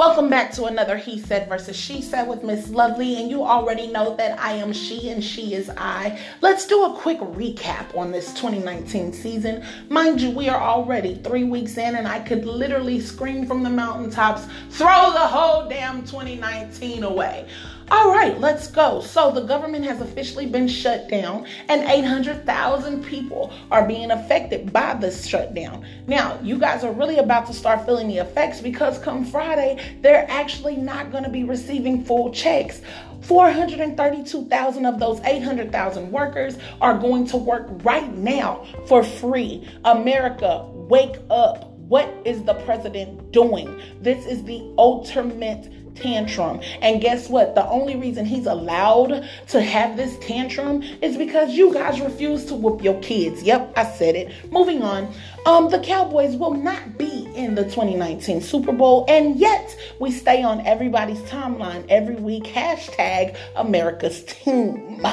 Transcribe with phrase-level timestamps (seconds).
[0.00, 3.86] Welcome back to another He Said versus She Said with Miss Lovely, and you already
[3.86, 6.18] know that I am she and she is I.
[6.40, 9.62] Let's do a quick recap on this 2019 season.
[9.90, 13.68] Mind you, we are already three weeks in, and I could literally scream from the
[13.68, 17.46] mountaintops, throw the whole damn 2019 away.
[17.92, 19.00] All right, let's go.
[19.00, 24.94] So, the government has officially been shut down, and 800,000 people are being affected by
[24.94, 25.84] this shutdown.
[26.06, 30.26] Now, you guys are really about to start feeling the effects because come Friday, they're
[30.30, 32.80] actually not going to be receiving full checks.
[33.22, 39.68] 432,000 of those 800,000 workers are going to work right now for free.
[39.84, 41.69] America, wake up.
[41.90, 43.82] What is the president doing?
[44.00, 46.60] This is the ultimate tantrum.
[46.82, 47.56] And guess what?
[47.56, 52.54] The only reason he's allowed to have this tantrum is because you guys refuse to
[52.54, 53.42] whoop your kids.
[53.42, 54.52] Yep, I said it.
[54.52, 55.12] Moving on.
[55.46, 60.44] Um, the Cowboys will not be in the 2019 Super Bowl, and yet we stay
[60.44, 62.44] on everybody's timeline every week.
[62.44, 65.04] Hashtag America's team.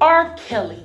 [0.00, 0.34] R.
[0.38, 0.82] Kelly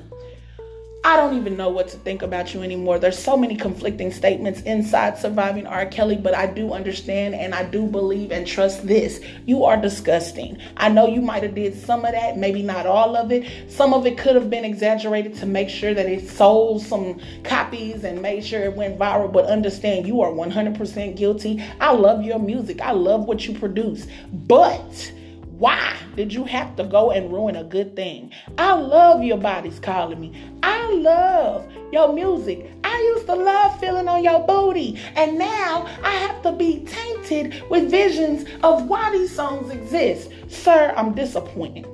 [1.01, 2.99] I don't even know what to think about you anymore.
[2.99, 5.85] There's so many conflicting statements inside surviving R.
[5.85, 9.21] Kelly, but I do understand and I do believe and trust this.
[9.45, 10.57] You are disgusting.
[10.75, 13.49] I know you might have did some of that, maybe not all of it.
[13.71, 18.03] Some of it could have been exaggerated to make sure that it sold some copies
[18.03, 21.63] and made sure it went viral, but understand you are 100% guilty.
[21.79, 22.81] I love your music.
[22.81, 24.05] I love what you produce.
[24.33, 25.13] But
[25.59, 28.31] why did you have to go and ruin a good thing?
[28.57, 30.41] I love your body's calling me.
[30.63, 32.71] I love your music.
[32.85, 34.97] I used to love feeling on your booty.
[35.15, 40.31] And now I have to be tainted with visions of why these songs exist.
[40.47, 41.87] Sir, I'm disappointed.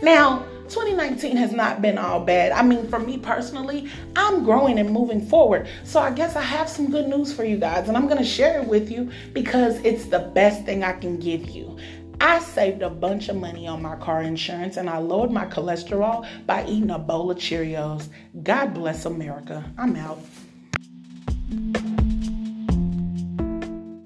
[0.00, 2.52] Now, 2019 has not been all bad.
[2.52, 5.68] I mean, for me personally, I'm growing and moving forward.
[5.82, 8.24] So I guess I have some good news for you guys, and I'm going to
[8.24, 11.76] share it with you because it's the best thing I can give you.
[12.20, 16.26] I saved a bunch of money on my car insurance and I lowered my cholesterol
[16.46, 18.08] by eating a bowl of Cheerios.
[18.42, 19.64] God bless America.
[19.78, 20.18] I'm out.